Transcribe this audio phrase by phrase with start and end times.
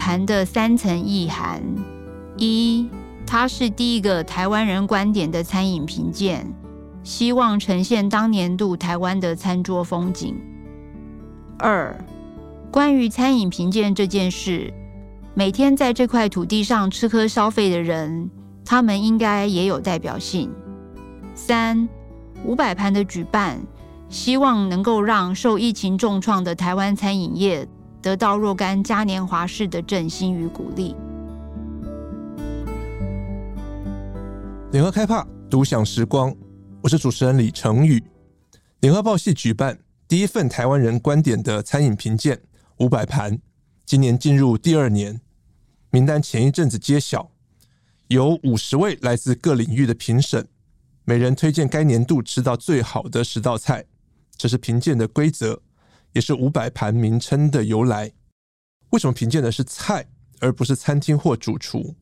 [0.00, 1.62] 盘的三层意涵：
[2.38, 2.88] 一，
[3.26, 6.46] 它是第一个台湾人观点的餐饮评鉴，
[7.04, 10.32] 希望呈现当年度台湾的餐桌风景；
[11.58, 11.94] 二，
[12.72, 14.72] 关于餐饮评鉴这件事，
[15.34, 18.30] 每天在这块土地上吃喝消费的人，
[18.64, 20.48] 他们应该也有代表性；
[21.34, 21.86] 三，
[22.46, 23.60] 五百盘的举办，
[24.08, 27.68] 希望能够让受疫情重创的台湾餐饮业。
[28.02, 30.94] 得到若干嘉年华式的振兴与鼓励。
[34.72, 36.34] 联合开帕，独享时光。
[36.80, 38.02] 我是主持人李成宇。
[38.80, 39.78] 联合报系举办
[40.08, 42.40] 第一份台湾人观点的餐饮评鉴
[42.78, 43.38] 五百盘，
[43.84, 45.20] 今年进入第二年，
[45.90, 47.30] 名单前一阵子揭晓，
[48.08, 50.48] 有五十位来自各领域的评审，
[51.04, 53.84] 每人推荐该年度吃到最好的十道菜，
[54.38, 55.60] 这是评鉴的规则。
[56.12, 58.12] 也是五百盘名称的由来。
[58.90, 60.08] 为什么评鉴的是菜，
[60.40, 61.94] 而不是餐厅或主厨？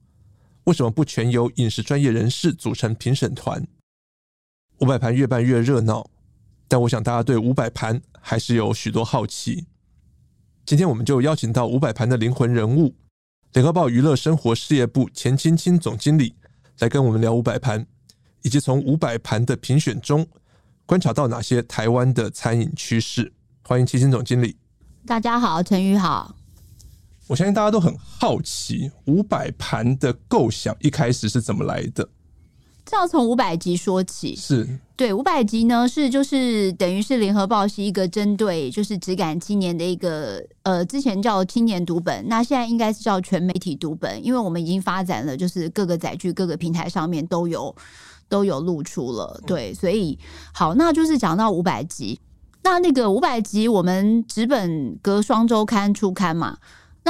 [0.64, 3.67] 为什么不全由饮食专业人士组成评审团？
[4.79, 6.09] 五百盘越办越热闹，
[6.69, 9.67] 但我想大家对五百盘还是有许多好奇。
[10.64, 12.95] 今天我们就邀请到五百盘的灵魂人物——
[13.55, 16.34] 联合报娱乐生活事业部钱青青总经理，
[16.81, 17.86] 来跟我们聊五百盘，
[18.42, 20.27] 以及从五百盘的评选中
[20.84, 23.33] 观察到哪些台湾的餐饮趋势。
[23.69, 24.56] 欢迎七星总经理。
[25.06, 26.34] 大家好，陈宇好。
[27.27, 32.08] 我相信大家都很好奇，五百盘的构想一开始是怎么来的？
[32.86, 34.34] 这要从五百集说起。
[34.34, 47.77] 是对，五百集呢是就是等于是联合报是一个针对就是只敢青年的一个呃，之前叫青年读本，那现在应该是叫全媒体读本，因为我们已经发展了，就是各个载具、各个平台上面都有
[48.30, 49.39] 都有露出了。
[49.46, 50.19] 对，所以
[50.55, 52.19] 好，那就是讲到五百集。
[52.62, 56.59] 那那个五百集，我们纸本隔双周刊出刊嘛。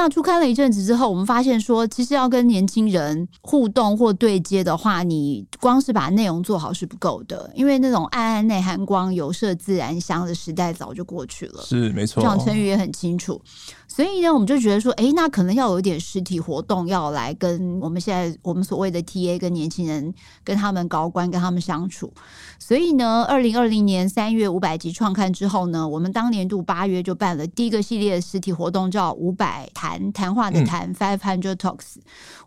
[0.00, 11.62] 那出刊了一阵子之后，我们发现说，其实要跟年轻人互动或对接的话，你光是把内容做好是不够的，因为那种暗暗内含光、有色自然香的时代早就过去了。
[11.62, 13.42] 是没错，讲承宇也很清楚。
[13.88, 20.14] 所以呢，我们就觉得说，哎，那可能要有一点实体活动，要来跟我们现在我们所谓的 TA 跟年轻人，
[20.44, 22.12] 跟他们高官跟他们相处。
[22.60, 31.96] 所以呢，二零二零年三月五百集创刊之后呢，我们当年度八月就办了第一个系列的实体活动，叫五百谈谈话的谈 Five Hundred Talks。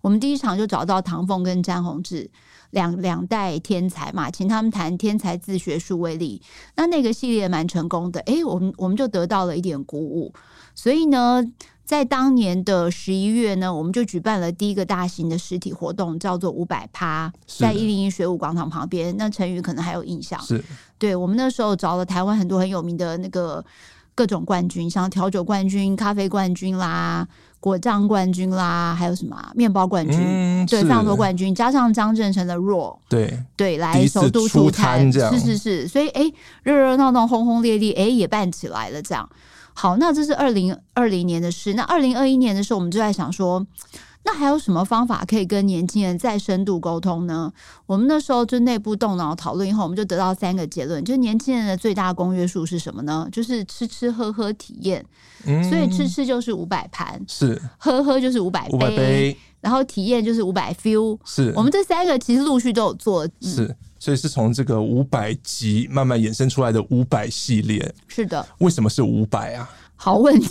[0.01, 2.29] 我们第一场就找到唐凤跟詹宏志
[2.69, 6.41] 两两代天才嘛，请他们谈天才自学数位力。
[6.75, 10.31] 那那个系列蛮成功的，哎，我们我们就得到了一点鼓舞。
[10.75, 11.43] 所以呢，
[11.83, 19.15] 在当年的十一月呢，我们就举办了第一个大型的实体活动，叫做五百趴，在一零一水舞广场旁边。
[19.17, 20.63] 那成宇可能还有印象，是
[20.97, 23.63] 对，我们那时候找了台湾很多很有名的那个
[24.13, 27.27] 各种冠军，像调酒冠军、咖啡冠军啦、
[27.59, 36.23] 果酱冠军啦，还有什么面包冠军，嗯、对，非常多冠军，加上张正成的 RAW，对对，来首都出摊，是是是，所以哎，
[36.63, 39.27] 热热闹闹、轰轰烈烈，哎，也办起来了，这样。
[39.73, 41.73] 好，那这是二零二零年的事。
[41.75, 43.65] 那二零二一年的时候，我们就在想说，
[44.23, 47.51] 那还有什么方法可以跟年轻人再深度沟通呢？
[47.85, 53.27] 我们那时候就内部动脑讨论以后，我们就得到三个结论：就年轻人的最大公约数是什么呢？
[53.31, 55.03] 就是吃吃喝喝体验。
[55.45, 61.17] 嗯，所以吃吃就是五百盘，是喝喝就是五百杯，然后体验就是五百 feel。
[61.25, 63.25] 是我们这三个其实陆续都有做。
[63.25, 63.75] 嗯、是。
[63.97, 67.93] 所以是从这个五百集慢慢衍生出来的五百系列。
[68.07, 68.43] 是的。
[68.57, 69.69] 为什么是五百啊？
[70.03, 70.47] 好问题。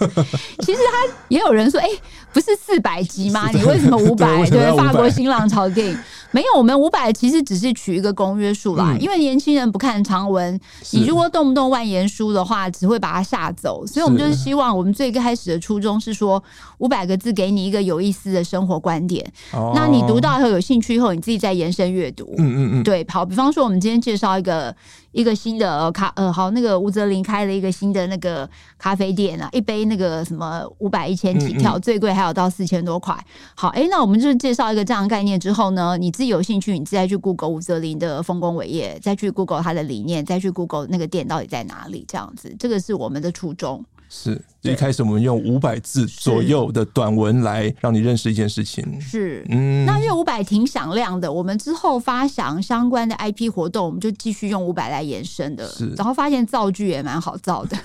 [0.64, 2.00] 其实他也有人说，哎、欸，
[2.32, 3.50] 不是四百集吗？
[3.52, 4.48] 你为什么五百？
[4.48, 5.98] 对，法国新浪潮电影。
[6.30, 10.58] 没有，我们五百其实只是取一个公约数啦，嗯、因为年轻人不看长文，
[10.92, 13.86] 你如果动不动万言书的话，只会把他吓走。
[13.86, 16.42] 所以我们就是希望，我们最开始的初衷是说，
[16.78, 19.24] 五百个字给你一个有意思的生活观点。
[19.52, 22.34] 哦、那你读到以后有兴趣以后，你自己再延伸阅读。
[22.38, 24.74] 嗯嗯嗯，对，好，比方说我们今天介绍一个。
[25.10, 33.16] 一个新的咖呃好，那个吴泽林开了一个新的那个咖啡店啊，一杯那个什么五百一千起跳，嗯嗯最贵还有到四千多块。
[33.54, 43.84] 好，哎、欸，那我们就介绍一个这样的概念之后呢，你自己有兴趣，你再去 Google 吴泽林的丰功伟业，再去 Google 他的理念，再去 Google 那个店到底在哪里，这样子，这个是我们的初衷。
[44.10, 49.00] 是，一开始我们用五百字左右的短文来让你认识一件事情。
[49.00, 55.68] 是，嗯，那因为五百挺响亮的，我们之后发想相关的 IP 活动，我们就继续用五百来延伸的。
[55.68, 57.76] 是，然后发现造句也蛮好造的，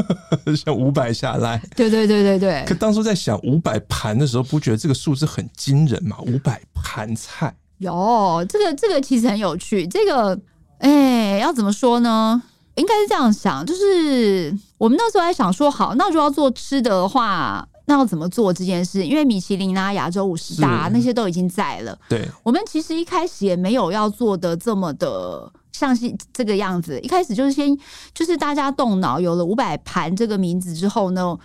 [0.54, 1.58] 像五百下来。
[1.74, 2.64] 对对对对对。
[2.66, 6.18] 可当初在想五百盘的时候，不觉得这个数字很惊人嘛？
[6.26, 7.54] 五百盘菜。
[7.78, 9.86] 有，这个这个其实很有趣。
[9.86, 10.38] 这个，
[10.78, 12.42] 哎，要怎么说呢？
[12.76, 19.04] 应该是这样想，就是我们那时候还想说，好，那如果要做吃的话，那要怎么做这件事？
[19.04, 21.98] 因为米其林啊、亚洲五十大那些都已经在了。
[22.08, 27.00] 对，我们其实一开始也没有要做的这么的像是这个样子。
[27.00, 27.76] 一开始就是先
[28.14, 31.36] 就是大家动脑，有了五百盘这个名字之后呢，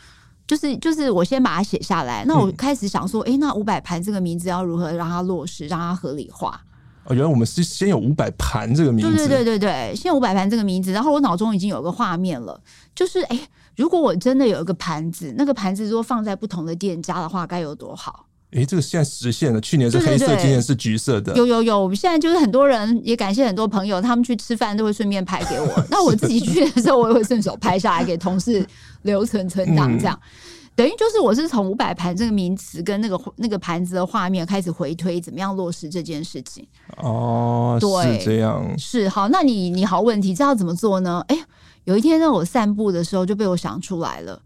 [0.45, 2.24] 就是就是我先把它写下来。
[2.25, 6.62] 那我开始想说，哎、嗯，那五百盘这个名字要如何让它落实，让它合理化？
[7.06, 12.57] 哦，原来我们是先有五百盘这个名字，对对对对对，先有五百盘这个名字，然后我脑中已经有个画面了，
[12.95, 13.38] 就是哎，
[13.75, 18.25] 如果我真的有一个盘子，那个盘子如果放在不同的店家的话，该有多好？
[18.56, 28.66] 哎，这个现在实现了，去年是黑色，今年是橘色的，有有有，我们现在就是很多人也感谢很多朋友，他们去吃饭都会顺便拍给我， 那我自己去的时候，我也会顺手拍下来给同事
[29.04, 30.20] 留存存档这样。
[30.22, 30.30] 嗯
[30.76, 36.66] 等于就是我是从五百盘这个名词跟那个那个盘子的画面开始回推，怎么样落实这件事情？
[36.98, 39.30] 哦，对，是这样，是好。
[39.30, 41.24] 那你你好，问题这要怎么做呢？
[41.28, 41.38] 哎，
[41.84, 44.42] 有一天呢，我散步的时候就被我想出来了。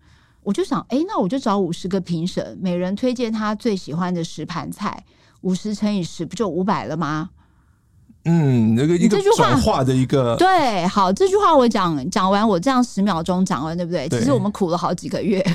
[0.47, 5.03] 我就想，哎，那我就找五十个评审，每人推荐他最喜欢的十盘菜，
[5.41, 7.31] 五十乘以十，不就五百了吗？
[8.23, 14.07] 嗯，那个一个转化的一个对，好，这句话我讲讲完，我这样十秒钟讲完，对不对？
[14.07, 15.45] 对，其实我们苦了好几个月。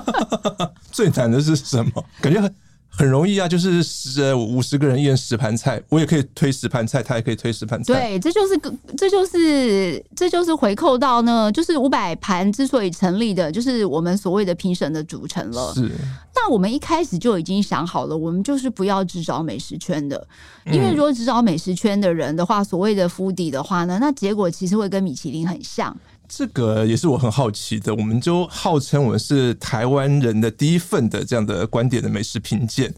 [0.90, 2.02] 最难的是什么？
[2.22, 2.50] 感觉很。
[2.96, 7.92] 很容易啊，就是十五十个人一人十盘菜，我也可以推十盘菜，他也可以推十盘菜。
[7.92, 15.72] 对，这就是个，这就是这就是回扣到呢，就是五百盘之所以成立的，就是我们所谓的评审的组成了。
[15.74, 15.90] 是，
[16.36, 20.24] 那我们一开始就已经想好了，我们就是不要只找美食圈的，
[20.66, 25.94] 因为如果只找美食圈的人的话，所谓的 foodie 的话呢，那结果其实会跟米其林很像。
[26.28, 32.92] 这个也是我很好奇的，我们就号称我们是台湾人的第一份的这样的观点的美食评鉴，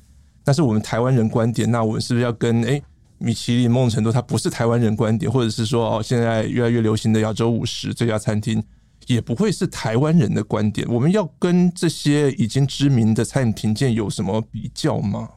[0.44, 2.82] 那是我们台湾人观点，那我们是不是要跟诶
[3.18, 8.62] 米其林梦成都它不是台湾人观点，或者是说哦现在越来越流行的亚洲五十这家餐厅
[9.06, 15.28] 也不会是台湾人的观点，我们要跟这些已经知名的餐饮评鉴有什么比较吗？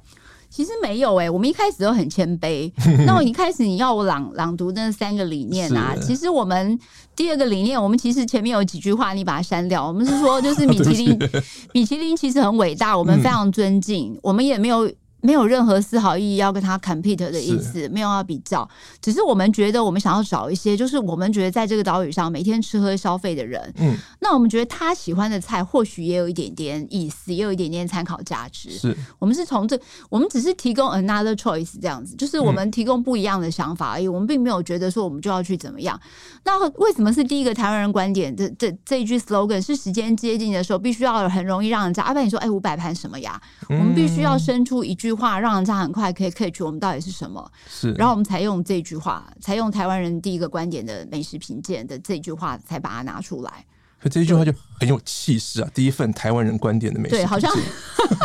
[0.50, 2.72] 其实没有哎、欸，我们一开始都很谦卑。
[3.06, 6.78] 那我一开始你要我朗朗读那三个理念啊，其实我们
[7.16, 9.88] 第二个理念，我们其实前面有几句话，你把它删掉。
[9.88, 11.20] 我们是说，就是米其林，
[11.74, 14.90] 米其林其实很伟大，我们非常尊敬，我们也没有。
[15.22, 18.68] 没有任何丝毫意义要跟他 compete 的意思，没有要比较，
[19.02, 28.70] 只是我们觉得我们想要找一些，就是我们觉得在这个岛屿上每天吃喝消费的人，嗯，那我们觉得他喜欢的菜或许也有一点点意思，也有一点点参考价值。
[28.72, 29.78] 是我们是从这，
[30.10, 36.00] 我们只是提供 another choice 这样子，就是我们提供不一样的想法而已，我们并没有觉得说我们就要去怎么样。
[36.46, 38.34] 那为什么是第一个台湾人观点？
[38.36, 42.04] 这这这一句 slogan 是时间接近的时候，必须要很容易让人家。
[42.04, 43.42] 阿、啊、不然你说，哎，五百盘什么呀？
[43.68, 45.09] 我们必须要生出一句。
[45.10, 53.66] 句话让人家很快可以 catch 我们到底是什么，是，然后我们才用这句话，才用台湾人第一个观点的美食评鉴的这句话，才把它拿出来。
[54.02, 55.70] 可这一句话就很有气势啊！
[55.74, 57.52] 第一份台湾人观点的美食，对，好像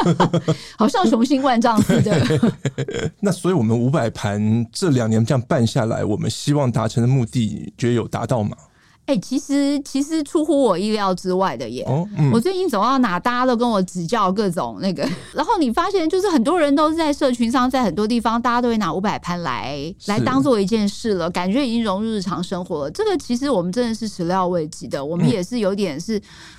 [0.78, 2.52] 好像雄心万丈似的。
[3.18, 8.56] 那所以，我们五百盘这两年这样办下来，我们希望达成的目的，觉得有达到吗？
[9.06, 11.84] 哎、欸，其实其实出乎我意料之外的耶！
[11.86, 22.90] 哦嗯、我最近走到哪，大家都跟我指教各种那个， 然后你发现就是很多人都是在社群上，在很多地方，大家都会拿五百盘来来当做一件事了，感觉已经融入日常生活了。
[22.90, 26.18] 这个其实我们真的是始料未及的，我们也是有点是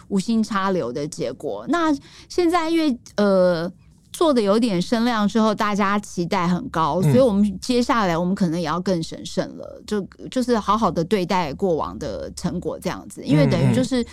[0.10, 1.66] 无心插柳的结果。
[1.68, 1.98] 嗯、那
[2.30, 3.72] 现在因为呃。
[4.16, 14.06] 做的有点声量之后，大家期待很高，所以我们接下来我们可能也要更审慎了，就就是好好的对待过往的成果这样子，因为等于就是。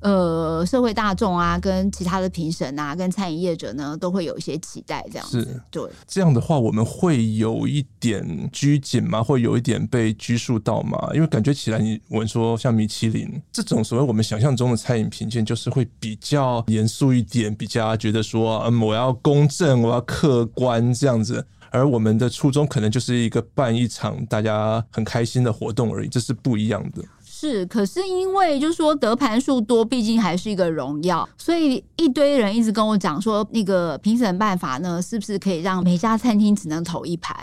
[0.00, 5.40] 呃，社会大众啊，跟其他的评审啊，跟餐饮业者呢，都会有一些期待，这样子。
[5.40, 9.22] 是对，这样的话，我们会有一点拘谨吗？
[9.22, 10.98] 会有一点被拘束到吗？
[11.14, 21.46] 因为感觉起来，你我们说像米其林这种所谓我们想象中的餐饮评鉴，就是会比较严肃一点，比较觉得说，嗯，我要公正，我要客观这样子。
[21.70, 27.02] 而我们的初衷可能就是一个办一场大家很开心的活动而已，这是不一样的。
[27.44, 37.36] 是，可是因为就是说得盘数多，毕竟还是一个荣耀，所以一堆人一直跟我讲说，那个评审办法呢，是不是可以让每家餐厅只能投一盘？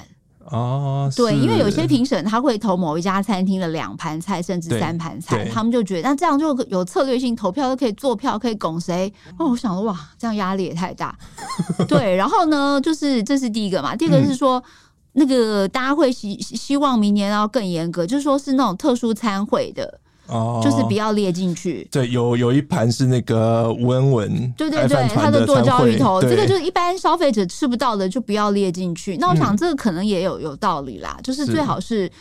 [0.45, 9.13] 哦，对，因为有些评审他会投某一家餐厅的两盘菜，甚至三盘菜，他们就觉得那这样就有策略性投票，都可以做票，可以拱谁？
[9.37, 11.15] 哦，我想说哇，这样压力也太大。
[11.87, 14.57] 对，然后呢，就是这是第一个嘛，第二个是说。
[14.57, 14.63] 嗯
[15.13, 21.87] 那个大家会希希望明年要更严格，就是说是那种特殊餐会的，哦，就是不要列进去。
[21.91, 29.17] 对，有有一盘是那个吴文文，对对对，他的剁椒鱼头，这个就是一般消费者吃不到的，就不要列进去。
[29.17, 32.11] 那我想这个可能也有有道理啦，就是最好是，是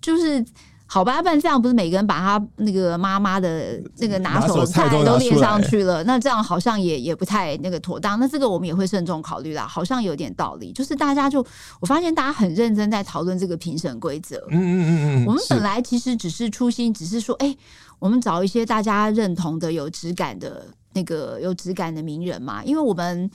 [0.00, 0.44] 就是
[0.90, 8.18] 好吧，不然这样不是每个人把他那个妈妈的那个拿手菜都列上去了，那这样好像也也不太那个妥当。
[8.18, 10.72] 那这个我们也会慎重考虑啦，好像有点道理。
[10.72, 11.44] 就是大家就
[11.78, 14.38] 我发现大家很认真在讨论这个评审规则。
[14.48, 17.54] 嗯嗯嗯嗯，我们本来其实只是初心，只是说，哎，
[17.98, 23.30] 我们找一些大家认同的、有质感的那个有质感的名人嘛，因为我们。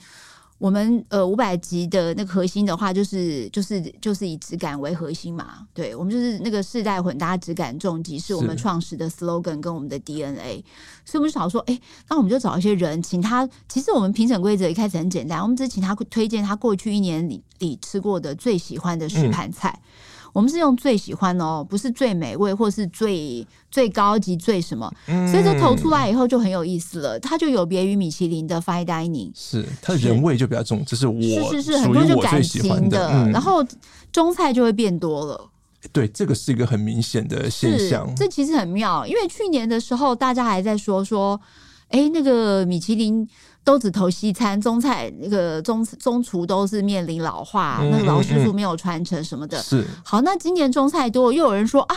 [0.64, 5.58] 我们呃五百集的那个核心的话，就是就是就是以质感为核心嘛。
[5.74, 10.64] 对，我们就是那个世代混搭质感重击，是我们创始的 slogan 跟我们的 DNA。
[11.04, 11.78] 所以我们就想说，哎，
[12.08, 13.46] 那我们就找一些人，请他。
[13.68, 19.68] 其实我们评审规则一开始很简单，我们只请他推荐他过去一年里里吃过的最喜欢的十盘菜。
[19.70, 19.90] 嗯
[20.34, 27.18] 我们是用最喜欢的哦，不是最美味，或是最最高级、最什么，嗯、所以这投出来以后就很有意思了。
[27.20, 33.64] 它就有别于米其林的 fine dining，是它的人味就比较重，这是我是是是很多就感情的，嗯、然后
[34.10, 35.48] 中菜就会变多了。
[35.92, 38.12] 对，这个是一个很明显的现象。
[38.16, 41.40] 这其实很妙，因为去年的时候大家还在说说，
[41.88, 43.26] 哎，那个米其林。
[43.64, 49.60] 都只投西餐，中菜那个中中厨都是面临老化，嗯、那个老师傅没有传承什么的。
[49.62, 51.96] 是好，那今年中菜多，又有人说啊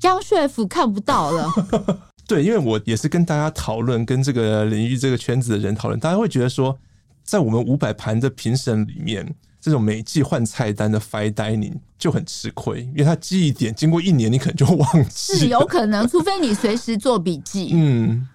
[0.00, 1.50] ，Young Chef 看不到了。
[2.28, 6.78] 对，因为我也是跟大家讨论，跟这个领域这个圈子的人讨论，大家会觉得说，
[7.24, 17.70] 在我们五百盘的评审里面，这种每季换菜单的 Fine Dining 就很吃亏，因为他记忆点经过一年，你可能就忘记，是有可能，除非你随时做笔记。
[17.72, 18.28] 嗯。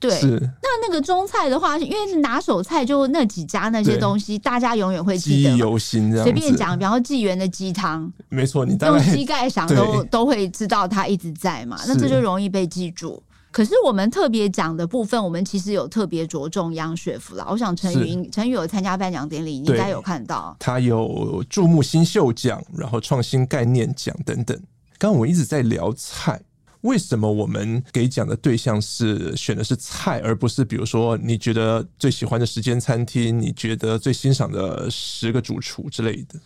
[0.00, 6.10] 对，是那那个中菜的话，因为拿手菜就那几家那些东西，大家永远会记忆犹新。
[6.10, 13.22] 这样随便讲，比方说纪元的鸡汤，没错，你用膝盖想都对都会知道它一直在嘛，那这就容易被记住。
[13.50, 17.46] 可是我们特别讲的部分，我们其实有特别着重 Young Chef 啦。
[17.48, 24.56] 我想陈宇，陈宇有参加颁奖典礼，你应该有看到，他有注目新秀奖，然后创新概念奖等等。
[24.98, 26.40] 刚刚我们一直在聊菜。
[26.84, 36.40] 为什么我们给奖的对象是选的是菜，而不是比如说你觉得最喜欢的时间餐厅，你觉得最欣赏的十个主厨之类的？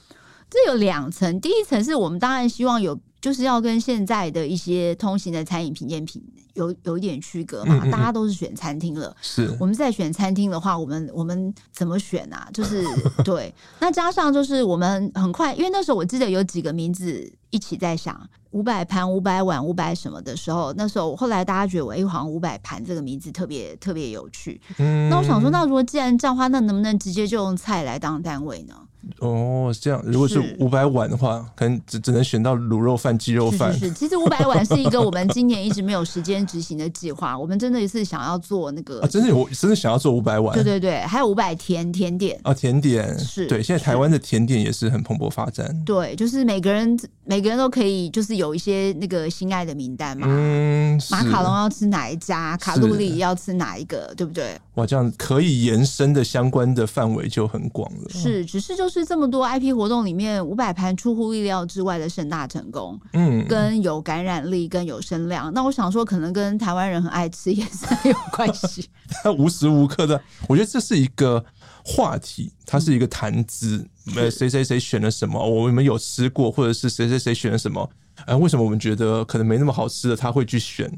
[0.51, 2.99] 这有两层，第一层是我们当然希望有。
[3.21, 6.23] 就是要跟现在的一些通行的餐饮品鉴品
[6.55, 12.49] 有有一点区隔嘛，嗯嗯嗯，大家都是选餐厅了，是我们在选餐厅的话，我们我们怎么选啊？
[12.53, 12.85] 就是
[13.25, 18.21] 对，那加上就是我们很快，因为那时候我记得有几个名字一起在想
[18.51, 24.61] 五百盘、五百碗、五百什么的时候，那时候后来大家觉得我哎，好像五百盘这个名字特别特别有趣。
[24.79, 28.75] 嗯，那我想说，那如果既然这样的话，那能不能直接就用菜来当单位呢？
[29.21, 33.73] 哦，这样，如果是五百碗的话，可能只只能选到卤肉饭、鸡肉饭。
[33.73, 37.37] 是，是，是，其实五百碗是一个我们今年一直没有时间执行的计划。
[37.39, 40.55] 我们真的是想要做那个，啊，真的有，真的想要做五百碗。
[40.55, 43.63] 对对对，还有五百甜甜点啊，甜点是对。
[43.63, 45.75] 现在台湾的甜点也是很蓬勃发展。
[45.85, 50.27] 对，就是每个人每个人都可以，就是有一些那个心爱的名单嘛。
[50.29, 52.57] 嗯，马卡龙要吃哪一家？
[52.59, 54.13] 卡路里要吃哪一个？
[54.17, 54.59] 对不对？
[54.79, 58.09] 哇，这样可以延伸的相关的范围就很广了。
[58.11, 65.53] 是，只是就是这么多 IP 活动里面，五百盘出乎意料之外的盛大成功，嗯，跟有感染力，跟有声量。
[65.53, 68.89] 那我想说，可能跟台湾人很爱吃也是很有关系。
[69.25, 71.45] 他无时无刻的，我觉得这是一个
[71.85, 73.85] 话题，它是一个谈资。
[74.15, 77.91] 呃、嗯，谁谁谁选了什么，我们有吃过，或者是谁谁谁选了什么，
[78.27, 80.89] 呃，为什么我们觉得可能没那么好吃的，他会去选？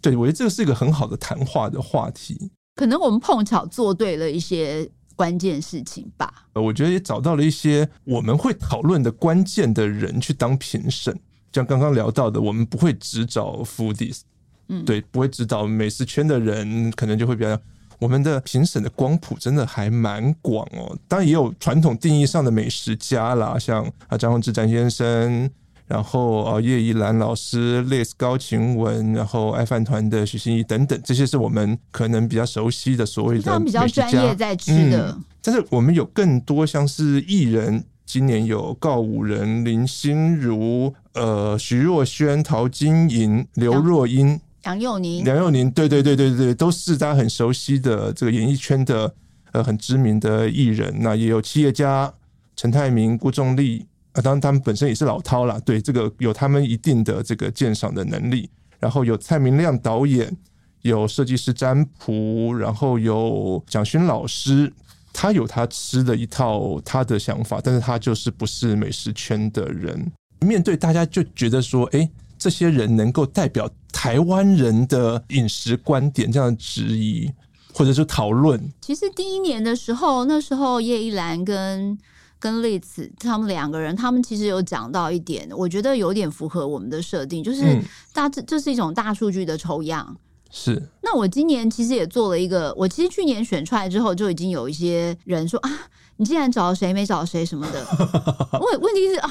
[0.00, 2.52] 对，我觉得这个是一个很好的谈话的话题。
[2.76, 6.32] 可能我们碰巧做对了一些关键事情吧。
[6.52, 11.18] 呃我觉得也找到了一些我们会讨论的关键的人去当评审，
[11.52, 14.20] 像刚刚聊到的，我们不会只找 foodies，
[14.68, 17.58] 嗯，对，不会只找美食圈的人，可能就会比较。
[17.98, 25.50] 我们的评审的光谱真的还蛮广哦，当然也有传统定义上的美食家啦，像啊张宏志詹先生。
[25.86, 35.12] 然后呃，叶怡兰老师、Liz 高晴雯，然后爱饭团的许心怡等等，这些是我们可能比较熟悉的所谓的比较专业在吃的。
[35.12, 49.14] 嗯，但是我们有更多像是艺人，今年有告五人、林心如、呃徐若瑄、陶晶莹、刘若英、杨佑宁、杨佑宁，对对对对对，都是大家很熟悉的这个演艺圈的
[49.52, 50.92] 呃很知名的艺人。
[50.98, 52.12] 那也有企业家
[52.56, 53.86] 陈泰明、顾仲立。
[54.16, 58.48] 啊，当然他们本身也是老饕啦，对这个有他们一定的这个鉴赏的能力。
[58.78, 60.34] 然后有蔡明亮导演，
[60.80, 64.72] 有设计师占卜，然后有蒋勋老师，
[65.12, 70.10] 他有他吃的一套他的想法，但是他就是不是美食圈的人。
[70.40, 72.08] 面对大家就觉得说，哎，
[72.38, 77.30] 这些人能够代表台湾人的饮食观点这样的质疑
[77.74, 78.72] 或者是讨论。
[78.80, 81.98] 其实第一年的时候，那时候叶一兰跟。
[82.38, 87.80] 跟丽子他们两个人，他们其实有讲到一点，我觉得有点符合我们的设定，就是
[88.12, 90.16] 大这这是一种大数据的抽样。
[90.50, 90.80] 是。
[91.02, 95.70] 那我今年其实也做了一个，我其实去年选出来之后，就已经有一些人说啊，
[96.18, 97.84] 你竟然找谁没找谁什么的。
[98.60, 99.30] 问问题是啊，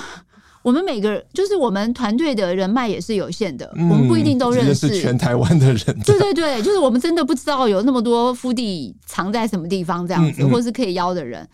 [0.61, 5.99] 我们每个就是我们团队的人脉也是有限的，嗯、我们不一定都认识全台湾的人。
[6.05, 11.47] 对对对，就是我们真的不知道有那么多腹地藏在什么地方这样子，嗯嗯或是可以邀的人。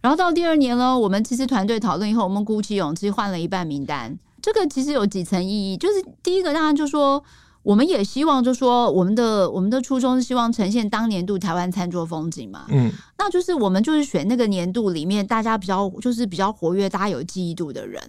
[0.00, 4.18] 然后到第二年呢，我们其实团队讨论以后，我们鼓起勇气换了一半名单。
[4.40, 7.22] 这个其实有几层意义，就是第一个当然就说，
[7.64, 12.66] 我们也希望就说，我们的我们的初衷是希望呈现当年度台湾餐桌风景嘛。
[12.68, 18.00] 嗯，那就是我们就是选那个年度里面大家比较就是比较活跃、大家有记忆度的人。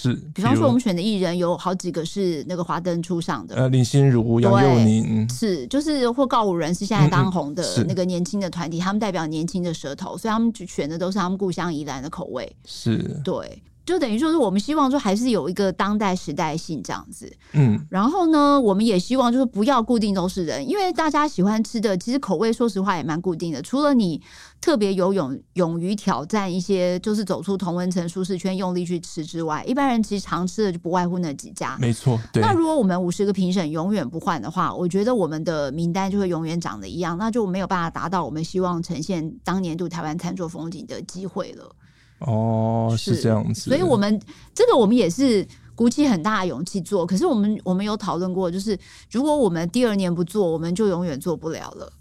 [0.00, 13.20] 是，比方说我们选的艺人有好几个是那个华灯初上的，呃，林心如、杨佑宁，是就是或告五人是现在当红的那个年轻的团体，嗯嗯，他们代表年轻的舌头，所以他们选的都是他们故乡宜兰的口味，是。
[13.24, 13.60] 对。
[13.88, 24.20] 就等于说是我们希望说还是有一个当代时代性这样子，嗯，然后呢，我们也希望就是不要固定都是人，因为大家喜欢吃的其实口味说实话也蛮固定的，除了你
[24.60, 32.20] 特别有勇勇于挑战一些，就是走出同温层舒适圈，用力去吃之外，一般人其实常吃的就不外乎那几家，没错。
[32.30, 32.42] 对。
[32.42, 41.74] 那如果我们五十个评审永远不换的话，我觉得我们的名单就会永远长得一样，那就没有办法达到我们希望呈现当年度台湾餐桌风景的机会了。
[42.20, 44.20] 哦，是这样子，所以我们
[44.54, 47.06] 这个我们也是鼓起很大的勇气做。
[47.06, 48.76] 可是我们我们有讨论过，就是
[49.10, 51.92] 如果我们第二年不做，我们就永远做不了了。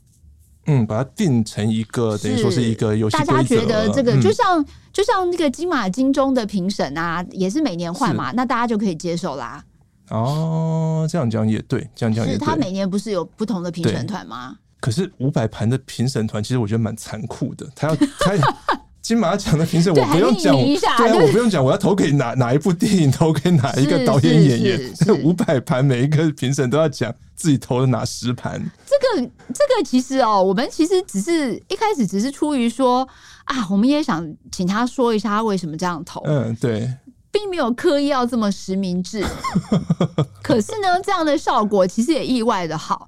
[0.66, 3.18] 嗯，把它定成一个等于说是一个游戏。
[3.18, 9.64] 大家觉得这个就像、嗯、就像那个金马金钟的评审啊，也是每年换嘛，那大家就可以接受啦。
[10.10, 12.40] 哦，这样讲也对，这样讲也对。
[12.40, 14.58] 是他每年不是有不同的评审团吗？
[14.82, 18.36] 可是五百盘的评审团，其实我觉得蛮残酷的，他要他。
[19.02, 24.94] 金马奖的评审，我不用讲，对啊，我不用讲，我要投给哪 哪一部电影，投给哪一个导演演员。
[24.96, 28.60] 这五百盘，每一个评审都要讲自己投了哪十盘。
[28.86, 33.08] 这个这个其实哦，我们其实只是一开始只是出于说
[33.46, 36.22] 啊，我们也想请他说一下他为什么这样投。
[36.26, 36.90] 嗯，对。
[37.30, 39.24] 并没有刻意要这么实名制，
[40.42, 43.08] 可是呢，这样的效果其实也意外的好，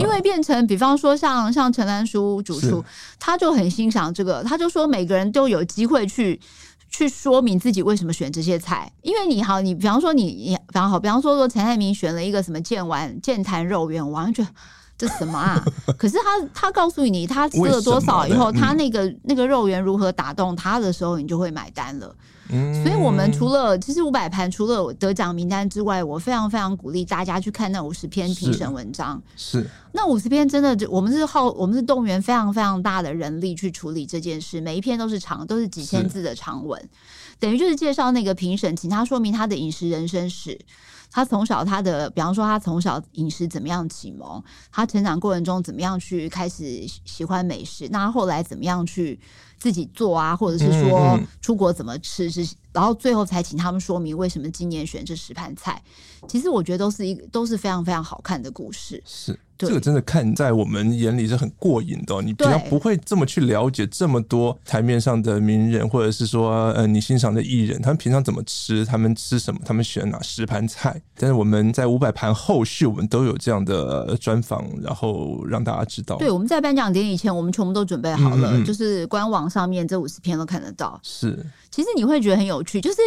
[0.00, 2.84] 因为变成比方说像像陈兰书主厨，
[3.18, 6.40] 他就很欣赏这个，他就说每个人都有机会去
[6.88, 14.56] 去说明自己为什么选这些菜，因为你好，你比方说你你比方好，比方说说陈爱民选了一个什么剑丸剑坛肉圆，我完全觉得
[14.98, 15.62] 这什么啊？
[15.98, 22.14] 可是他他告诉你他吃了多少以后，他那个那个肉圆如何打动他的时候，你就会买单了。
[22.48, 29.20] 所以，我们除了其实五百盘，除了得奖名单之外，我非常非常鼓励大家去看那五十篇评审文章。
[29.36, 36.80] 是，是那五十篇真的，我们是耗，我们是动员非常非常大的人力去处理这件事，每一篇都是长，都是几千字的长文，
[37.40, 40.56] 等于就是介绍那个评审，请他说明他的饮食人生史。
[41.10, 49.18] 他从小他的，比方说他从小饮食怎么样启蒙，他成长过程中怎么样去开始喜欢美食，那他后来怎么样去
[49.58, 55.82] 自己做啊，或者是说出国怎么吃，是然后最后才请他们说明为什么今年选这十盘菜。
[56.28, 59.02] 其实我觉得都是一个都是非常非常好看的故事。
[59.04, 59.38] 是。
[59.58, 71.00] 这个真的看在我们眼里是很过瘾的，你平常不会这么去了解这么多台面上的名人，或者是说呃你欣赏的艺人，他们平常怎么吃，他们吃什么，他们选哪十盘菜。
[71.16, 76.16] 但是我们在五百盘后续，我们都有这样的专访，然后让大家知道。
[76.16, 80.98] 对，我们在颁奖典礼前，我们全部都准备好了，就是官网上面这五十篇都看得到。
[81.02, 82.98] 是，其实你会觉得很有趣，就是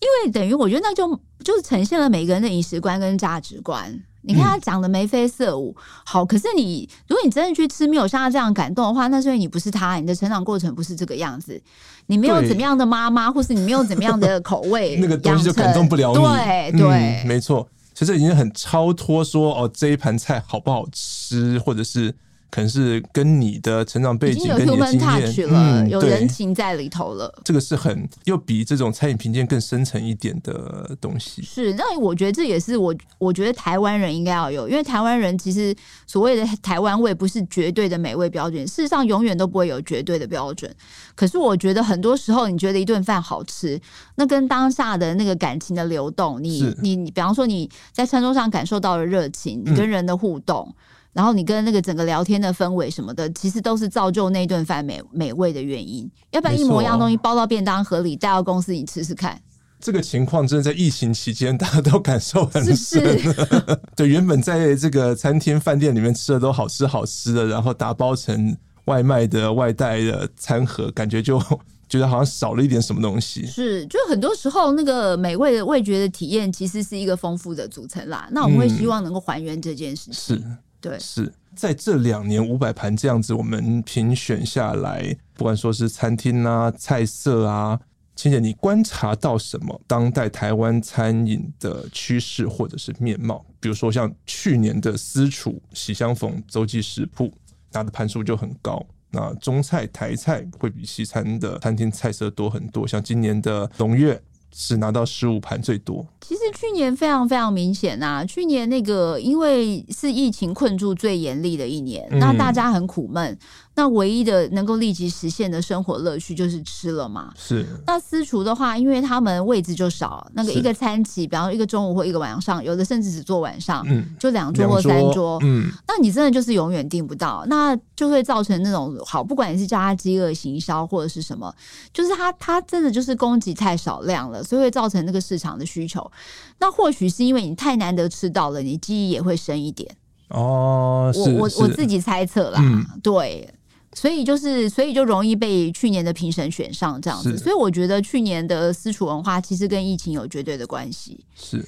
[0.00, 1.08] 因为等于我觉得那就
[1.42, 4.02] 就是呈现了每个人的饮食观跟价值观。
[4.28, 5.72] 你看他讲的眉飞色舞，
[6.04, 11.62] 好，可是你如果你真的去吃，没有像他这样感动的话，那是因为你不是他，你的成长过程不是这个样子，
[12.06, 16.16] 你没有怎么样的妈妈，或是你没有怎么样的口 味，那个东西就感动不了你。
[16.16, 22.12] 对对、嗯，没错，其实已经很超脱说哦，这一盘菜好不好吃，或者是。
[22.50, 27.32] 可能是跟你的成长背景、跟你的经验了，嗯，有人情在里头了。
[27.44, 31.42] 这个是很又比这种餐饮评鉴更深层一点的东西。
[31.42, 35.74] 是，那我觉得这也是我我觉得台湾人应该要有，因为台湾人其实
[36.06, 40.74] 所谓的台湾味不是绝对的美味标准，事实上永远都不会有绝对的标准。
[41.14, 43.80] 可是我觉得很多时候，你觉得一顿饭好吃，
[44.14, 50.66] 那跟当下的那个感情的流动，你你你，比方说你在餐桌上感受到了热情，你跟人的互动。
[50.68, 50.74] 嗯
[51.16, 56.06] 然后你跟那个整个聊天的氛围什么的，其实都是造就那顿饭美美味的原因。
[56.30, 59.40] 要不然一模一样东西包到便当盒里带到公司，你吃吃看。
[59.80, 63.18] 这个情况真的在疫情期间，大家都感受很深。
[63.18, 63.34] 是是
[63.96, 71.40] 对，原本在这个餐厅饭店里面吃的都好吃好吃的，然后打包成外卖的外带的餐盒，感觉就
[71.88, 73.46] 觉得好像少了一点什么东西。
[73.46, 78.28] 是，就很多时候那个美味的味觉的体验，其实是一个丰富的组成啦。
[78.32, 80.36] 那我们会希望能够还原这件事情。
[80.36, 80.56] 嗯、是，
[80.98, 87.80] 是在这两年五百盘这样子，我们评选下来，不管说是餐厅啊、菜色啊。
[88.14, 93.44] 青姐，你观察到什么当代台湾餐饮的趋势或者是面貌？
[93.60, 97.30] 比如说像去年的私厨喜相逢洲际食铺
[97.72, 102.88] 拿的盘数就很高，那中菜台菜会比西餐的餐厅菜色多很多。
[102.88, 104.18] 像今年的龙月
[104.52, 106.06] 是拿到十五盘最多。
[106.20, 113.38] 其实去年非常非常明显啊，去年那个因为是疫情困住最严厉的一年，那大家很苦闷。
[113.76, 117.32] 那唯一的能够立即实现的生活乐趣就是吃了嘛。
[117.36, 117.64] 是。
[117.86, 131.54] 那私厨的话，因为他们位置就少，那个一个餐期，比方说一个中午或一个晚上，有的甚至只做晚上，嗯，就两桌或三桌，嗯，那你真的就是永远订不到，那就会造成那种好，不管你是叫他饥饿行销或者是什么，
[131.92, 136.10] 就是他他真的就是供给太少量了，所以会造成那个市场的需求。
[136.58, 139.94] 那或许是因为你太难得吃到了，你记忆也会深一点。
[140.28, 143.52] 哦，我我我自己猜测啦，嗯、对。
[143.96, 147.38] 所以就是，所以就容易被去年的评审选上这样子。
[147.38, 151.24] 所以我觉得去年的私厨文化其实跟疫情有绝对的关系。
[151.34, 151.66] 是。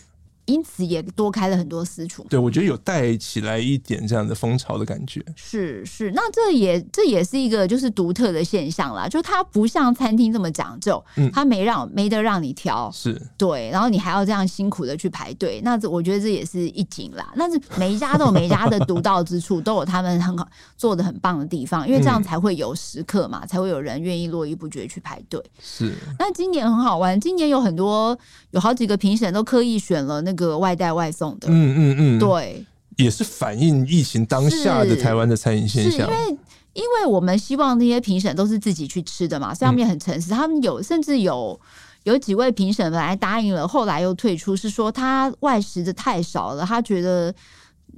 [0.48, 5.22] 因此也多开了很多私厨，对，我觉得有带起来一点这样的风潮的感觉。
[5.36, 17.30] 是是，那这也这也是一个就是独特的现象啦，就它不像餐厅这么讲究，嗯，它没让没得让你挑，是对，然后你还要这样辛苦的去排队，那这我觉得这也是一景啦。
[17.36, 25.44] 那是每一家都有每一家的独到之处，都有他们很好做的很棒的地方，因为这样才会有食客嘛，才会有人愿意络绎不绝去排队。
[25.60, 28.18] 是，那今年很好玩，今年有很多
[28.52, 30.37] 有好几个评审都刻意选了那个。
[30.38, 32.64] 个外带外送的，嗯嗯嗯，对，
[32.96, 36.00] 也是反映疫情当下的台湾的餐饮现象。
[36.00, 36.38] 因为
[36.74, 40.30] 因为我们希望那些评审都是自己去吃的嘛，上面很诚实。
[40.30, 41.58] 他们有甚至有
[42.04, 47.34] 有几位评审本来答应了，后来又退出，是说他外食的太少了，他觉得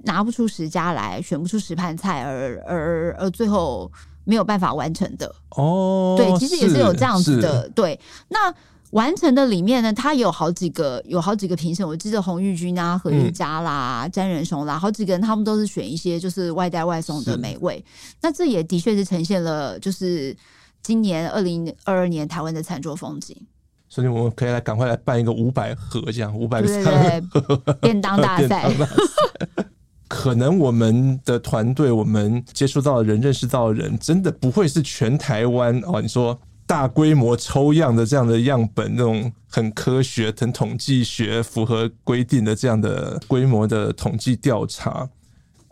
[0.04, 3.90] 拿不出十家来，选不出十盘菜，而而而最后
[4.24, 5.30] 没有办法完成的。
[5.50, 7.68] 哦，对，其实也是有这样子的。
[7.70, 8.52] 对，那。
[8.90, 11.86] 完成的里面呢，它有好几个，有好几个评审。
[11.86, 17.84] 我记得洪玉君啊、何玉佳啦、詹仁雄啦，好几个人，他们都是选一些就是外带外送的美味。
[18.20, 20.36] 那这也的确是呈现了，就是
[20.82, 23.36] 今年二零二二年台湾的餐桌风景。
[23.88, 28.68] 所以我们可以来赶快来办一个五百盒这样，五百个对对对便当大赛。
[30.08, 36.02] 可能我们的团队，我们接触到的人、认识到的人，真的不会是全台湾哦。
[36.02, 36.36] 你说。
[36.70, 45.08] 大规模抽样的这样的样本，那种很科学、很统计学符合规定的这样的规模的统计调查，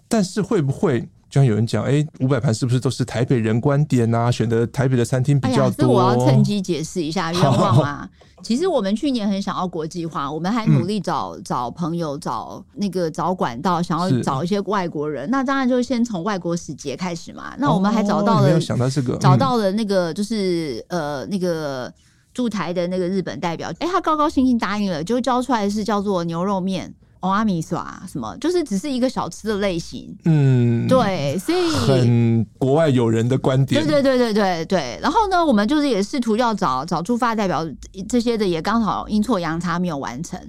[0.09, 4.29] 但是会不会就像有人讲，哎，五百盘是不是都是台北人观点啊？
[4.29, 5.89] 选择台北的餐厅比较多。
[5.89, 8.11] 我要趁机解释一下愿望啊。
[8.43, 15.29] 其实我们去年很想要国际化，我们还努力找、嗯、找朋友、找那个找管道，想要找一些外国人。
[15.31, 17.55] 那当然就先从外国使节开始嘛。
[17.59, 21.93] 那我们还找到了，哦、没有想到这个，找到了那个就是、嗯、呃那个
[22.33, 26.95] 驻台的那个日本代表，哎，他高高兴兴答应了，就交出来的是叫做牛肉面。
[27.21, 30.17] 欧阿米耍什么，就是只是一个小吃的类型。
[30.25, 33.85] 嗯，对，所以很国外友人的观点。
[33.85, 34.99] 对对对对对对。
[35.03, 37.67] 然后呢，我们就是也试图要找找出发代表
[38.09, 40.41] 这些的，也刚好阴错阳差没有完成。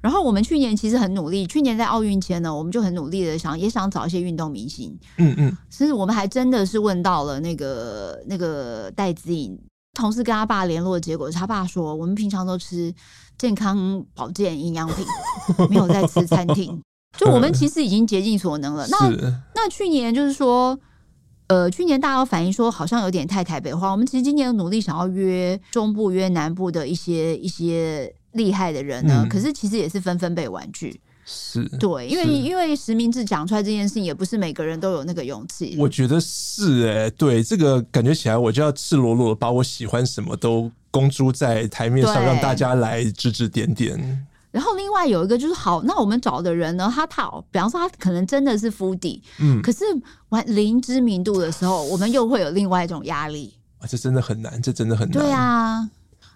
[0.00, 4.98] 然后我们去年其实很努力，去年在奥运前呢，我们就很努力的想也想找一些运动明星。
[5.18, 9.56] 嗯嗯，其实我们还真的是问到了那个那个戴资颖，
[9.94, 12.94] 同事跟他爸联络的结果，他爸说我们平常都吃。
[13.38, 15.04] 健康保健营养品
[15.68, 16.80] 没有在吃餐厅，
[17.18, 18.86] 就我们其实已经竭尽所能了。
[18.86, 19.10] 那
[19.56, 20.78] 那去年就是说，
[21.48, 23.90] 呃，去年大家都反映说好像有点太台北化。
[23.90, 31.00] 我们其实今年努力想要约中部、约南部的一些一些厉害的人呢，可是其实也是纷纷被婉拒。
[31.24, 35.76] 是对，因为因为实名制讲出来这件事情，也不是每个人都有那个勇气。
[35.78, 44.26] 我觉得是哎、欸，对这个感觉起来，我就要赤裸裸的把我喜欢什么都公诸在台面上，让大家来指指点点。
[44.50, 49.84] 然后另外有一个就是，好，那我们找的人呢，他讨，比方说他可能真的是 foodie，嗯，可是
[50.28, 53.54] 玩零知名度的时候，我们又会有另外一种压力。
[53.78, 55.22] 啊，这真的很难，这真的很难。
[55.22, 55.88] 对啊。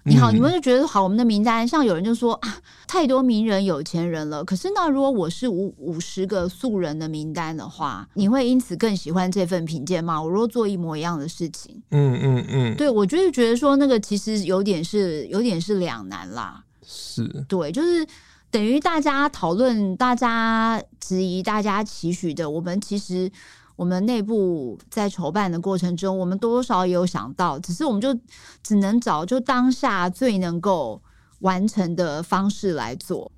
[0.08, 1.02] 你好，你们就觉得好？
[1.02, 4.44] 我们的名单上有人就说啊，太多名人有钱人了。
[4.44, 10.22] 可是那如果我是五五十个素人的名单的话，你会因此更喜欢这份评鉴吗？
[10.22, 16.62] 我如果做一模一样的事情，嗯嗯嗯，对，我就是觉得说那个其实有点是有点是两难啦。
[16.86, 18.06] 是，对，就是
[18.48, 23.28] 等于大家讨论、大家质疑、大家期许的，我们其实。
[23.76, 28.18] 我们内部在筹办的过程中，我们多多少也有想到，只是我们就
[28.62, 31.00] 只能找就当下最能够
[31.40, 33.30] 完成的方式来做。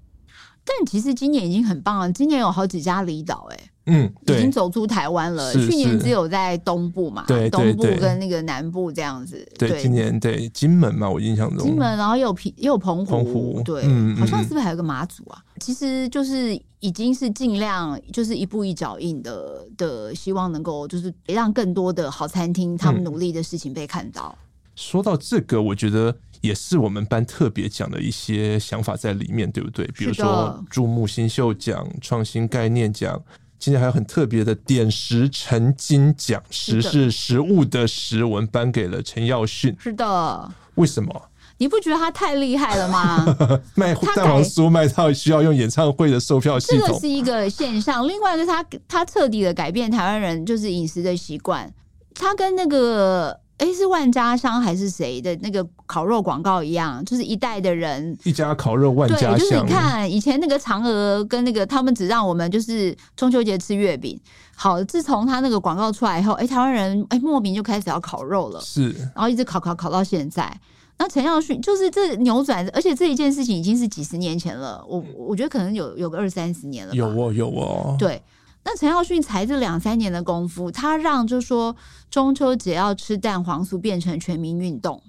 [0.65, 3.71] 但其实今年已经很棒了，今年有好几家离岛，哎。
[3.91, 5.53] 嗯，对，已经走出台湾了。
[5.55, 9.47] 去年只有在东部嘛，对，东部跟那个南部这样子。
[9.59, 11.67] 对，今年对金门嘛，我印象中。
[11.67, 13.83] 金门，然后又有平，又有澎湖，澎湖，对，
[14.17, 15.43] 好像是不是还有个马祖啊？
[15.59, 24.37] 其实就是已经是尽量就是一步一脚印的的，希望能够就是让更多的好餐厅他们努力的事情被看到。
[24.77, 29.87] 说到这个，我觉得也是我们班特别奖的一些想法在里面，对不对？
[29.89, 33.21] 比如说注目新秀奖、创新概念奖。
[33.59, 39.77] 今天还有很特别的点石成金奖，石是食物的石，我们颁给了陈耀迅。
[39.81, 41.23] 是的，为什么？
[41.59, 43.37] 你不觉得他太厉害了吗？
[43.75, 48.07] 卖蛋黄酥卖到需要用演唱会的售票系统，这个是一个现象。
[48.07, 51.73] 另外，就是他他彻底的改变台湾人就是饮食的习惯，
[52.15, 53.41] 他跟那个。
[53.59, 57.05] 哎、欸，是万家香还是谁的那个烤肉广告一样？
[57.05, 59.37] 就是一代的人一家烤肉万家香。
[59.37, 64.19] 对，就是你看以前那个嫦娥跟那个他们只让我们就是中秋节吃月饼。
[64.55, 70.53] 好，自从他那个广告出来以后，哎、欸，台湾人哎、欸、莫名就开始要烤肉了，是，然后一直烤烤烤到现在。
[71.01, 74.85] 那陈耀迅就是这扭转，而且这一件事情已经是几十年前了。
[74.89, 76.97] 我我觉得可能有有个二三十年了吧。
[76.97, 77.97] 有哦，有哦。
[77.99, 78.21] 对。
[78.69, 81.75] 那陈耀迅才这两三年的功夫，他让就说
[82.11, 85.03] 中秋节要吃蛋黄酥变成全民运动。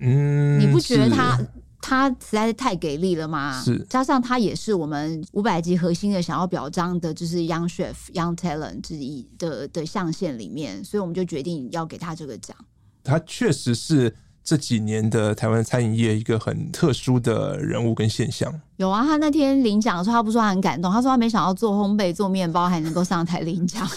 [0.00, 1.40] 嗯，你不觉得他
[1.80, 3.58] 他实在是太给力了吗？
[3.64, 12.54] 是，加上他也是我们五百级核心的想要表彰的，就是 Young Chef Young Talent 之一的的象限里面，所以我们就决定要给他这个奖。
[13.02, 14.14] 他确实是。
[14.50, 18.52] 这几年的台湾餐饮业一个很特殊的人物跟现象。
[18.78, 23.88] 有啊，他那天领奖的时候，他不说他很感动，他说他没想到做烘焙、做面包还能够上台领奖。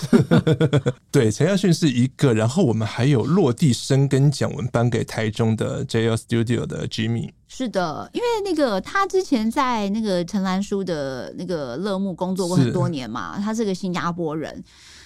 [1.09, 7.31] 对，陈耀迅是一个，然后我们还有落地生根奖，我们颁给台中的 JL Studio 的 Jimmy。
[7.55, 14.63] 是的，因为那个他之前在那个陈兰书的那个乐木工作过很多年嘛，他是个新加坡人。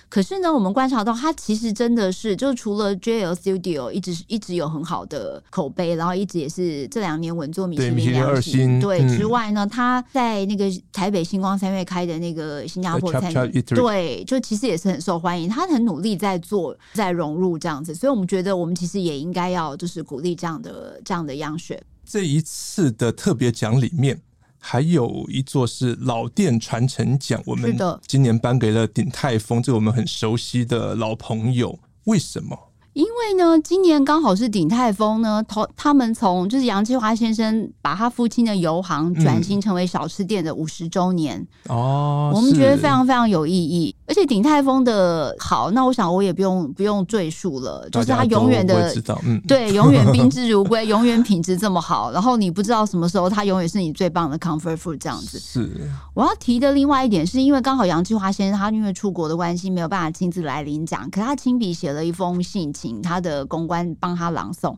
[0.07, 15.49] 可是呢，我们观察到他其实真的是，就除了 JL Studio 一直一直有很好的口碑，然后一直也是这两年稳坐米其林两星，对之外呢，他在那个台北星光三月开的那个新加坡餐厅，对，就其实也是很受欢迎。
[15.49, 21.77] 他很努力在做，在融入这样子，所以我们觉得我们其实也应该要就是鼓励这样的这样的样选。
[22.07, 24.21] 这一次的特别奖里面。
[24.59, 31.79] 还有一座是老店传承奖，我们今年颁给了鼎泰丰，这个我们很熟悉的老朋友。
[32.05, 32.57] 为什么？
[32.91, 43.95] 因为呢，今年刚好是鼎泰丰呢，他他们从就是杨继华先生把他父亲的油行转型成为小吃店的五十周年哦，我们觉得非常非常有意义。
[44.07, 48.91] 而且鼎泰丰的好，那我想我也不用不用赘述了，就是他永远的
[49.23, 52.11] 嗯，对，永远宾至如归，永远品质这么好。
[52.11, 55.37] 然后你不知道什么时候他永远是你最棒的 comfort food 这样子。
[55.37, 55.69] 是，
[56.15, 62.87] 我要提的另外一点是因为刚好杨继华先生他因为出国的关系没有办法亲自来领奖，可他亲笔写了一封信请。
[62.87, 64.73] 请他的公关帮他朗诵，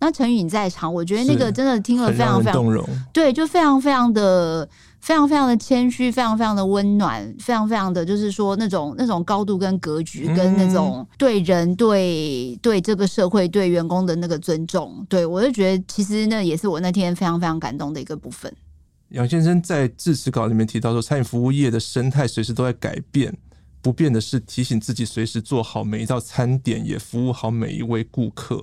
[0.00, 4.68] 那陈宇在场，我觉得那个真的听了非常非常动容，对，就非常非常的
[5.00, 18.52] 非常非常的谦虚，非常非常的温暖，非常非常的就是说那种那种高度跟格局，跟那种对人对对这个社会对员工的那个尊重，对我就觉得其实那也是我那天非常非常感动的一个部分。
[19.10, 23.36] 杨先生在致辞稿里面提到说，餐饮服务业的生态随时都在改变。
[23.82, 28.62] 不变的是提醒自己随时做好每一道餐点，也服务好每一位顾客。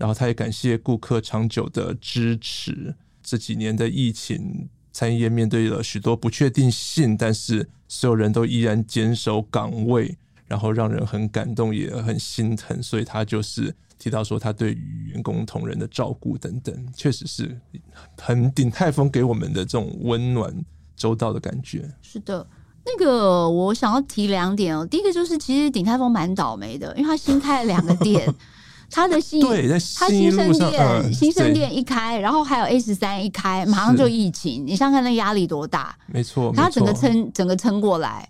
[0.00, 2.94] 然后他也感谢顾客长久的支持。
[3.22, 12.82] 这几年的疫情，餐饮业面对了许多不确定性，但是所有人都依然坚守岗位，然后让人很感动，也很心疼。
[12.82, 17.60] 所以他就是提到说，他对于员工同仁的照顾等等，确实是
[18.16, 20.50] 很鼎泰丰给我们的这种温暖
[20.96, 21.86] 周到的感觉。
[22.00, 22.46] 是的。
[22.82, 28.34] 那个我想要提两点哦，第一个就是其实鼎泰丰蛮倒霉的，因为他新开了两个店，
[28.90, 35.96] 他的新对在新生店新生店一开，然后还有 A 十三一开，马上就疫情，你想想看那压力多大？
[36.06, 38.28] 没错，他整个撑整个撑过来，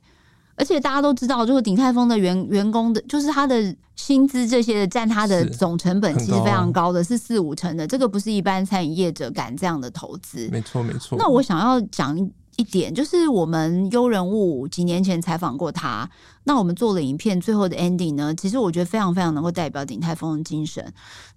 [0.56, 10.48] 而且大家都知道，就是鼎泰丰的员员工的，就是他的薪资这些占他的总成本其实非常高的，是四五成的，这个不是一般餐饮业者敢这样的投资。
[10.52, 11.16] 没错，没错。
[11.18, 12.30] 那我想要讲。
[12.56, 16.06] 一点就是我们优人物几年前采访过他，
[16.50, 20.84] 那我们做了影片，最后的 ending 呢，其实我觉得非常非常能够代表鼎泰丰的精神。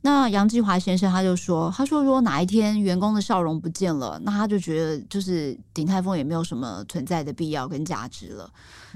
[0.01, 8.49] 那杨继华先生他就说，他说如果哪一天员工的笑容不见了，那他就觉得就是鼎泰丰也没有什么存在的必要跟价值了。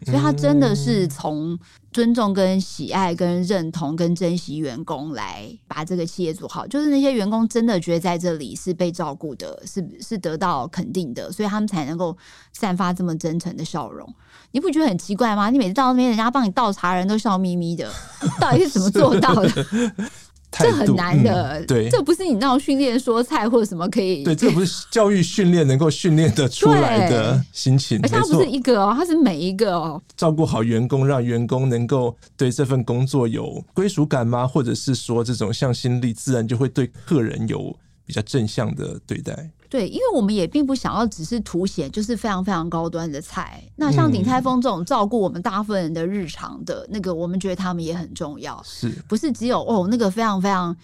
[0.05, 1.57] 所以他真的是从
[1.91, 6.65] 尊重、跟喜爱、跟认同、跟珍惜员工来把这个企业做好。
[6.67, 12.15] 就是那些员工真的觉得在这里是被照顾的，是是得到肯定的，所以他们才能够
[12.53, 14.11] 散发这么真诚的笑容。
[14.51, 15.49] 你不觉得很奇怪吗？
[15.49, 17.89] 你每次到那边，人家帮你倒茶，人都笑眯眯的，
[18.39, 19.65] 到底是怎么做到的？
[20.49, 34.47] 这很难的，嗯，对，这不是你那种训练说菜或者什么可以，对，这不是教育训练能够训练的出来的 心情，而且它不是一个哦，它是每一个哦，照顾好员工，让员工能够对这份工作有归属感吗？
[34.47, 39.51] 或者是说这种向心力，自然就会对客人有比较正向的对待。
[39.69, 43.61] 对，因为我们也并不想要只是凸显就是非常非常高端的菜。
[43.75, 48.61] 那像鼎泰丰这种照顾我们大部分人的日常的那个，我们觉得他们也很重要。
[48.63, 50.75] 是不是只有哦那个非常非常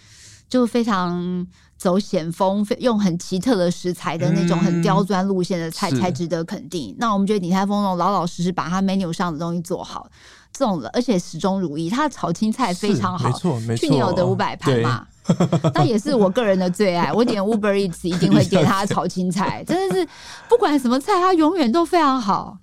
[0.49, 6.95] 就非常走险峰，用很奇特的食材的那种很刁钻路线的菜才值得肯定？
[6.99, 10.09] 那我们觉得鼎泰丰那种老老实实把它 menu 上的东西做好，
[10.51, 13.77] 这种而且始终如一，他的炒青菜非常好，没错没错。
[13.77, 15.07] 去年有得五百盘嘛。
[15.73, 20.07] 那也是我个人的最爱，我点 Uber Eats 一定会点他炒青菜， 真的是
[20.49, 22.57] 不管什么菜，他永远都非常好。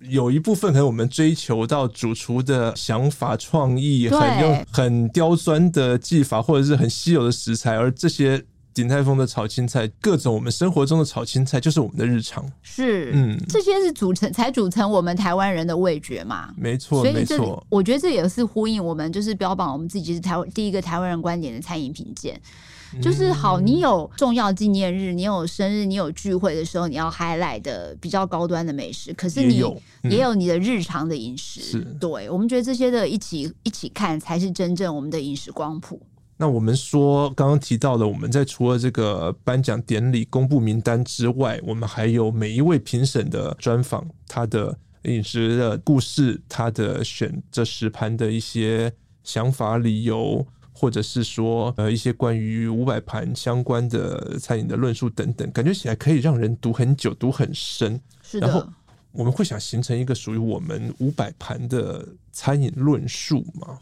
[0.00, 8.44] 有一部分可能我们追求到主厨的想法创意，很用很刁钻的技法，或者是很稀有的食材，而这些。
[8.76, 12.44] 鼎泰丰的炒青菜，各种我们生活中的炒青菜，就是我们的日常。
[12.60, 16.52] 是，嗯，这些是组成才组成我们台湾人的味觉嘛？
[16.58, 17.66] 没错，没错。
[17.70, 22.38] 我觉得这也是呼应我们，就是标榜我们自己是台湾第一个台湾人观点的餐饮品鉴。
[23.00, 29.10] 就是好，你有重要纪念日，你有生日，你有聚会的时候，你要 highlight 的比较高端的美食。
[29.14, 31.62] 可是你也有，嗯、也有你的日常的饮食。
[31.62, 35.98] 是，对，我们觉得这些的一起一起看，才是真正我们的饮食光谱。
[36.38, 48.92] 那我们说，刚刚提到了，我们在除了这个颁奖典礼公布名单之外，我们还有每一位评审的专访，他的饮食的故事，他的选这十盘的一些
[49.24, 57.98] 想法、理由，或者是说呃一些关于五百盘相关的餐饮的论述等等，感觉起来可以让人读很久、读很深。
[58.22, 58.46] 是的。
[58.46, 58.68] 然后
[59.12, 63.78] 我们会想形成一个属于我们五百盘的餐饮论述吗？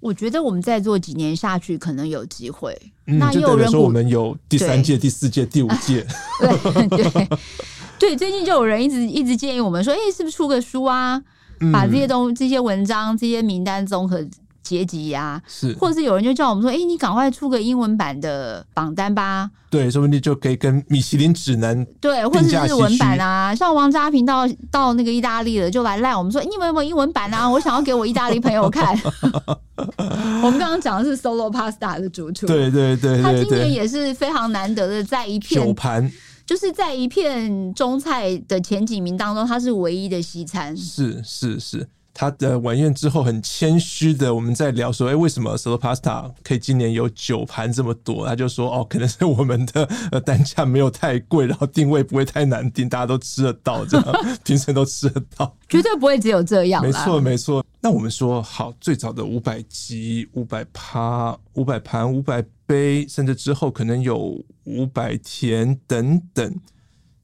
[0.00, 2.76] 我觉得我们再做几年下去，可能有机会。
[3.06, 6.06] 嗯、那又有人说我们有第三届、第四届、第五届。
[6.40, 7.28] 对对
[7.98, 11.22] 对，最近就有人一直一直建议我们说：“哎、欸，是不是出个书啊？
[11.60, 14.26] 嗯、把这些东这些文章、这些名单综合。”
[14.62, 19.50] 阶级呀，是，或者是有人就叫我们说，哎、欸，你赶快出个英文版的榜单吧。
[19.70, 23.54] 对，说不定就可以跟米其林指南对，或者是日文版啊。
[23.54, 27.48] 像王家平到到那个意大利了，就来赖我们说，你们有没有英文版啊？
[27.50, 28.98] 我想要给我意大利朋友看。
[30.42, 35.74] 我们刚刚讲的是 Solo Pasta 的主厨，对对对，对，他今年也是非常难得的，在一片
[36.44, 40.76] 就是在一片中菜的前几名当中，他是唯一的西餐。
[40.76, 41.88] 是是是。
[42.20, 48.26] 他的晚宴之后很谦虚的，我们在聊说，哎、欸，为什么 Solo Pasta 可以今年有九盘这么多？
[48.26, 54.06] 他就说，哦，可能是我们的呃单价没有太贵，然后定位不会太难定，大家都吃得到，这样
[54.44, 56.82] 平时都吃得到，绝对不会只有这样。
[56.82, 57.64] 没错，没错。
[57.80, 66.54] 那我们说好，最早的五百集、五百趴、五百盘、五百杯，甚至之后可能有五百甜等等。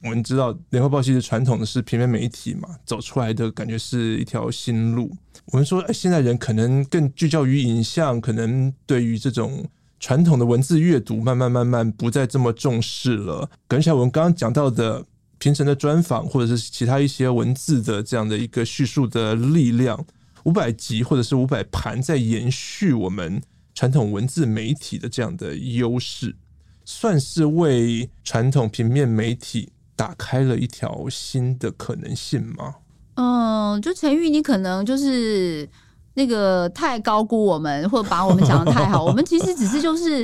[0.02, 5.10] 我们知道联合报其实传统的是平面媒体嘛，走出来的感觉是一条新路。
[5.46, 9.64] 我们说，哎，现在人可能更聚焦于影像，可能对于这种
[9.98, 13.48] 传统的文字阅读，慢慢慢慢不再这么重视了。
[13.66, 15.04] 感觉像我们刚刚讲到的
[15.38, 20.04] 评审的专访，或者是其他一些文字的这样的一个叙述的力量，
[20.44, 23.40] 五百集或者是五百盘，在延续我们
[23.74, 26.36] 传统文字媒体的这样的优势，
[26.84, 29.70] 算是为传统平面媒体。
[29.96, 32.76] 打开了一条新的可能性吗？
[33.14, 35.66] 嗯，就陈玉，你可能就是
[36.14, 39.02] 那个太高估我们，或者把我们讲的太好。
[39.04, 40.20] 我们其实只是就是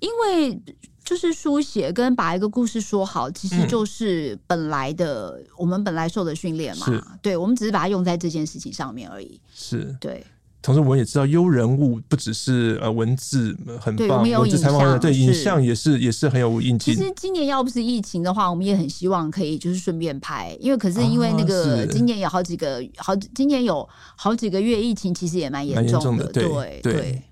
[0.00, 0.60] 因为
[1.04, 6.86] 就是书写跟把一个故事说好，其实就是本来的、嗯、我们本来受的训练嘛。
[7.22, 9.40] 对，我们只是把它用在这件事情上面而已。
[9.54, 10.26] 是对。
[10.62, 16.94] 同时，我们也知道优人物不只是呃文字很棒，文字采访的对影像也是也是很有印记。
[16.94, 23.86] 其实今年要不是疫情的话，我们也很希望可以就是顺便拍，因为可是因为那个今年有好几个好，今年有
[24.16, 26.26] 好几个月疫情，其实也蛮严重的。
[26.28, 26.44] 对
[26.80, 27.22] 对，对，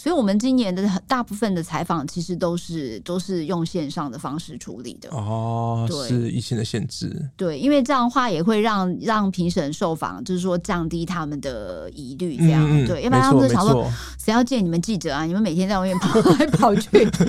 [0.00, 5.10] 所以我们今年的大部分的采访其实都是都是用线上的方式处理的。
[5.10, 7.28] 哦，对是疫情的限制。
[7.36, 13.90] 对，因为这样的话也会让让评审受访，就是说降低他们的疑虑，这样、嗯、对，要不然他们就想说，
[14.24, 15.24] 谁要见你们记者啊？
[15.24, 16.88] 你们每天在外面跑来跑去，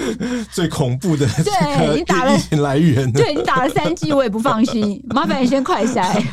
[0.53, 5.03] 最恐怖的对你打了疫情来源，对你打了三剂，我也不放心。
[5.09, 6.23] 麻烦你先快筛。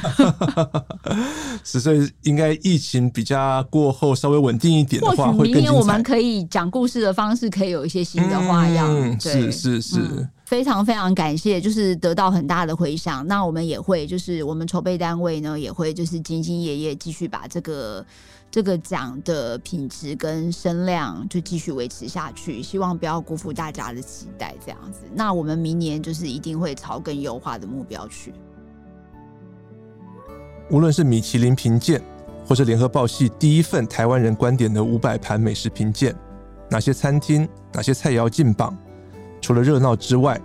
[1.64, 5.52] 十岁应该疫情比较过后稍微稳定一点的话，或许。
[5.54, 6.25] 明年我们可以。
[6.44, 13.26] 讲故事的方式可以有一些新的花样，嗯、是是是、嗯，非常非常感谢，就是得到很大的回响。
[13.26, 18.04] 那我们也会，就是我们筹备单位呢，也会就是兢兢业业继续把这个
[18.50, 24.54] 这个奖的品质跟声量就继续维持下去，希望不要辜负大家的期待。
[24.64, 28.32] 这样子，那我们明年就是一定会朝更优化的目标去。
[30.70, 32.02] 无论是米其林评鉴，
[32.46, 36.14] 或是联合报系第一份台湾人观点的五百盘美食评鉴。
[36.70, 38.76] 哪些餐厅、哪些菜肴进榜？
[39.40, 40.40] 除了热闹之外，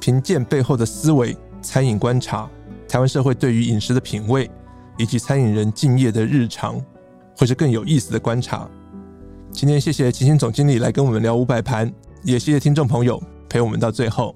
[0.00, 2.48] 评鉴背后的思维、餐饮观察、
[2.88, 4.50] 台湾社会对于饮食的品味，
[4.98, 6.80] 以及餐饮人敬业的日常，
[7.36, 8.68] 会是更有意思的观察。
[9.52, 11.92] 今天谢谢秦心总经理来跟我们聊五百盘，
[12.24, 14.34] 也谢谢听众朋友陪我们到最后。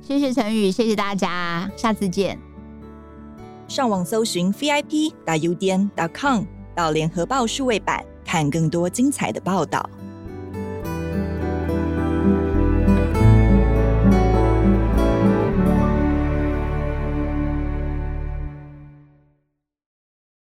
[0.00, 2.55] 谢谢陈宇，谢谢大家，下次见。
[3.68, 6.44] 上网搜寻 vip.udn.com
[6.74, 9.88] 到联合报数位版，看更多精彩的报道。